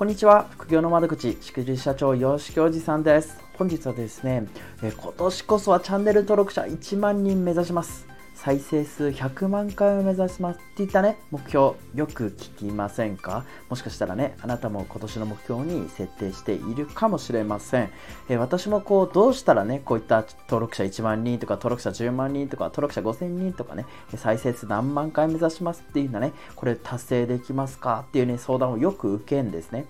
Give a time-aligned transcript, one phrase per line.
[0.00, 0.48] こんにちは。
[0.52, 3.36] 副業の窓口しくじ社長よしきおじさんです。
[3.58, 4.46] 本日はですね
[4.82, 8.08] え今年こそはチャンネル登録者1万人目指します。
[8.32, 11.74] 再生数100万回を目指しますっていったね目標。
[11.94, 13.44] よく聞きませんか？
[13.68, 17.90] もしかしたらねあなたも今年の目標に設定しているかもしれません、
[18.30, 23.84] え私もこうどうしたらねこういった登録者1万人とか登録者10万人とか登録者5000人とかね
[24.16, 26.32] 再生数何万回目指しますっていうのはね。
[26.56, 28.06] これ達成できますか？
[28.08, 29.84] っていうね相談をよく受けんですね。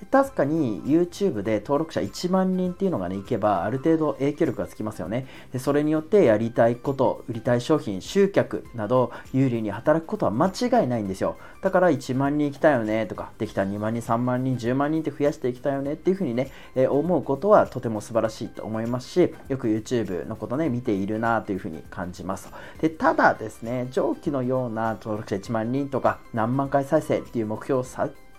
[0.00, 5.26] で確かに YouTube で登録者1万人っていうのがね、いけば、ある程度影響力がつきますよね。
[5.52, 11.36] でそれによってやりたいこと、売りたい商品、集客など、有利に働くことは間違いないんですよ。
[11.62, 22.50] だから1万人行きたいよねとか、できた2万人、3万人、10万人って増やしていきたいよねっていうふうにね、えー、思うことはとても素晴らしいと思いますし、よく YouTube のことね、見ているなというふうに感じます。
[22.80, 27.84] でただですね、上記のような登録者1万人とか、何万回再生っていう目標を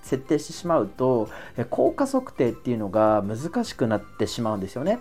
[0.08, 1.30] 設定してしまうと
[1.70, 5.00] 効果測定っていうのが難しくなってしまうんですよね。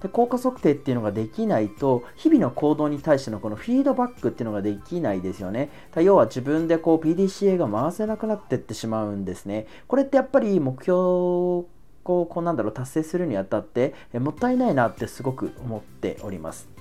[0.00, 5.70] で効果測定っていうのができないと日々の行動に対してのこのフィードバックっていうのができないですよね。
[5.96, 9.66] 要は自分でこう PDCA が回せなくなってってしまうんですね。
[9.88, 11.66] これってやっぱり目標を
[12.04, 16.77] こうなんだろう達成するにあたってもったいないなってすごく思っております。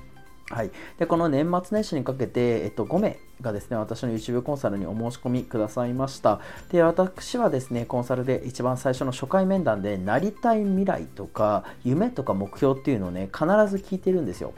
[0.50, 6.40] はい、でこの年末年始にかけて、えっと、5名がですね私の YouTube コンサルにお申し込みくださいました。
[6.70, 14.54] で私はですねコンサルで一番最初の初回面談でなりたい未来とか夢とか目標っていうのをね必ず聞いてるんですよ。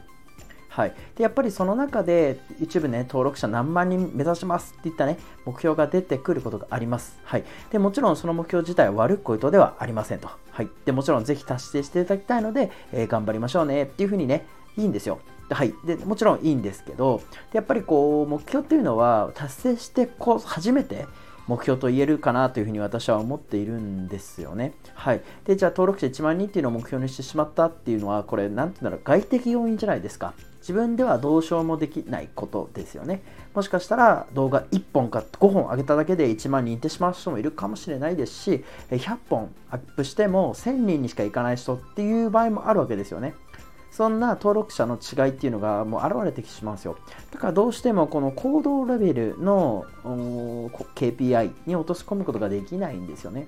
[0.69, 14.45] はい、でやっぱりその中で YouTube ね登録者何万人目指しますっていったね目標が出てくることがあります、はい、でもちろんその目標自体は悪いことではありませんと、はい、でもちろんぜひ達成していただきたいので、えー、頑張りましょうねっていうふうにね
[14.77, 15.19] いいんですよ
[15.51, 21.07] はい、でもちろんいいんですけどやっぱりこう目標っていうのは達成してこう初めて
[21.49, 24.73] 目標と言えるかなというふうに私は思っているんですよね。
[24.93, 25.21] はい。
[25.45, 30.35] で、じゃあ登録者1万人っていうのを目標にしてしまったっていうのは、これ、なんていうんだろう、外的要因じゃないですか。
[30.59, 33.23] 自分ではどうしようもできないことですよね。
[33.55, 43.33] もしかしたら動画1本か5本上げただけで1万人いってしまう人もいるかもしれないですし、100本アップしても1000人にしかいかない人っていう場合もあるわけですよね。
[43.91, 46.97] そんな登録者の違いっていうのがもう現れてきしまうんですよ。
[47.31, 53.47] だからどうしてもこの行動レベルの KPI に落とし込むことができないんですよね。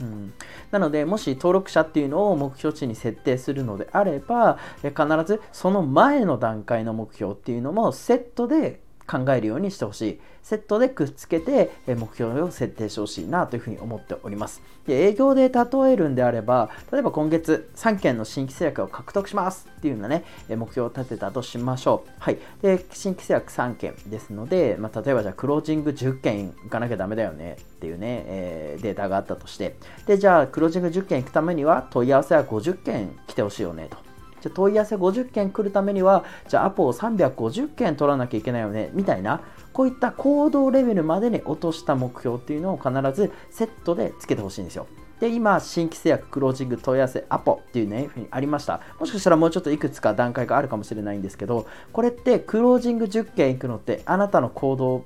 [0.00, 0.32] うん、
[0.70, 4.94] なので、もし登録者っていうのを目標値に設定するのであれば、必
[5.26, 10.20] ずその前の段階の目標っていうのもセットで考えるようにしてほしい。
[10.42, 14.62] セットでくっつけて目標を設定してほしいなというふうに思っております。
[14.86, 22.10] で営業で例えるんであれば、例えば今月3件の新規制約を獲得しますっていうようなね、目標を立てたとしましょう。
[22.18, 22.38] はい。
[22.62, 29.76] で、新規制約3件ですので、まあ、例えばじゃあクロージング10件いかなきゃダメだよねっていうね、えー、データがあったとして、
[30.06, 34.07] で、じゃあクロージング10件行くためには問い合わせは50件来てほしいよねと。
[34.40, 39.40] じゃ問い合わせ50件来るためには、じゃあアポを350件取らなきゃいけないよね、みたいな、
[39.72, 44.86] こういった行動レベルまでに落とした目標っていうのを必ずセットでつけてほしいんですよ。
[45.20, 48.80] で、今、新規制約、クロージング、問い合わせ、アポっていうね、ふうにありました。
[49.00, 55.04] もしかしたらもうちょっといくつか段階があるかもしれないんですけど、これってクロージング10件いくのってあなたの行動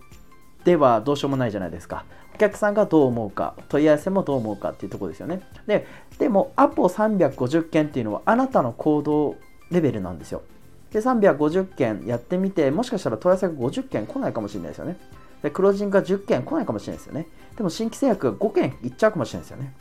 [0.65, 2.05] ではどうしようもないじゃないですか。
[2.35, 5.43] お客さんがどう思うか、問い合わせもどう思うかっていうとこですよね。
[5.67, 5.87] で、
[6.19, 9.37] でも、アポ350件っていうのはあなたの行動
[9.71, 10.43] レベルなんですよ。
[10.93, 14.97] で、350件やってみて、もしかしたら問い合わせが50件来ないかもしれないですよね。
[15.43, 17.27] で、クロージングが10件来ないかもしれないですよね。
[17.57, 19.75] でも新規制約が5件いっちゃうかもしれないですよね。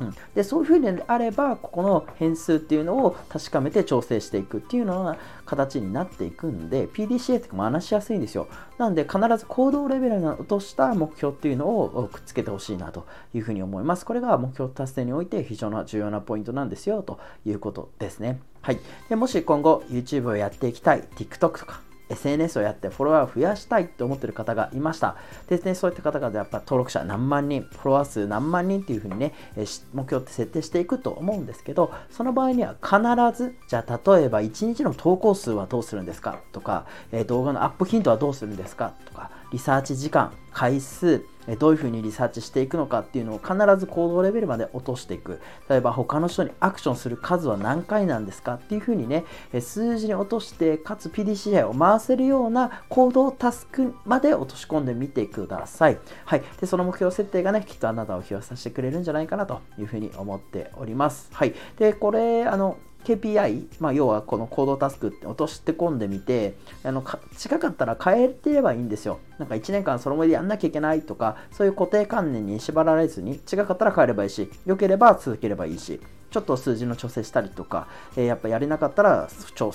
[0.00, 5.16] うん、でそういうふうにあればここの変数っていうのを確かめて調整していくっていうのが
[5.46, 8.48] 形になっていくんで PDCA って話しやすいんですよ。
[8.78, 14.04] なんで必ず行動レベルに落とした目標っていうのをくっつけてほしいなというふうに思います。
[14.04, 18.40] これが目標達成において非常に重要なポイントなんですよということですね。
[18.62, 18.80] はい。
[19.08, 21.80] でもし今後 YouTube をやっていきたい TikTok とか
[22.12, 25.16] SNS をやってフォロワーを増やしたいと思ってる方がいました。
[25.48, 29.32] でね、そういった方々やっぱ登録者何万人、フォロワー数何万人っていうふうにね、
[29.92, 32.98] 目標って設定していくと思うんですけど、その場合には必
[33.36, 41.24] ず、じゃあ例えば1日の投稿数はどうするんですかとか、え動画のアップ頻度はどうするんですかとか、リサーチ時間、回数、
[41.58, 45.40] どういうふうにリサーチしていくのかっていうのを必ず行動レベルまで落としていく。
[45.68, 48.54] 例えば他の人にアクションする数は何回なんですか？
[48.54, 49.24] っていうふうにね、
[49.60, 55.98] 数字に落として、かつ PDCA を回せるような行動タスクまで落とし込んでみてください。
[56.24, 56.42] はい。
[56.60, 61.28] で、その目標設定がね、きっとあなたを引き寄せてくれるんじゃないかなというふうに思っております。
[61.32, 61.54] はい。
[61.76, 66.54] で、これ、あの、KPI、まあ、要はこの行動タスクって落として込んでみて
[66.84, 67.04] あの
[67.36, 69.18] 近かったら変えてればいいんですよ。
[69.38, 76.00] なんか1年間そのままでやんなきゃいけないとかそういう固定観念に縛られずに近かったら変えればいいし良ければ続ければいいし
[76.30, 79.72] ちょっと数字の調整したりとか、えー、やっぱやれなかったら調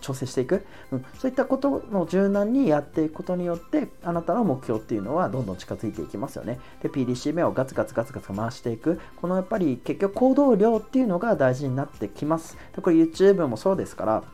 [0.00, 6.58] 調整していく、うん、そういったことの柔軟にやっていくことによってあなたの目標っていうのはどんどん近づいていきますよね。
[6.82, 9.00] で PDCA をガツガツガツガツ回していく。
[9.20, 12.56] このやっぱり結局行動量っていうのが大事になってきます。
[12.74, 14.24] でこれ YouTube もそうですから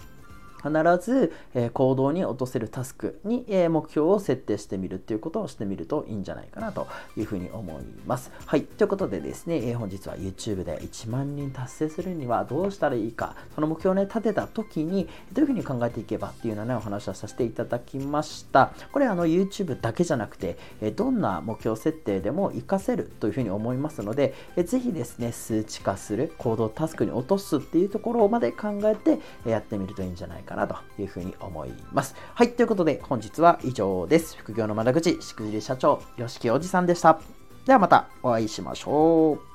[0.62, 0.70] 必
[1.04, 6.86] ず、え、行動に落とせるタスクに、え、目標を設定してみるっていうことをしてみるといいんじゃないかなと
[7.16, 8.30] いうふうに思います。
[8.46, 8.62] はい。
[8.62, 18.72] ということでですね、え、本日は YouTube で1万人達成するにはどうしたらいいか、その目標をね、立てた時にどういうふうに考えていけばっていうようなね、お話をさせていただきました。
[18.92, 29.18] これあの YouTube だけじゃなくて、えどんな目標設定でも活かせるというふうに思いますので、えー、ぜひですね、数値化する行動タスクに落とすっていうところまで考えて
[29.48, 32.17] やってみるといいんじゃないかかなというふうに思います。
[32.35, 34.37] はい、ということで本日は以上です。
[34.37, 37.20] 副業の窓口、しくじり社長、吉木おじさんでした。
[37.64, 39.50] ではまたお会いしましょう。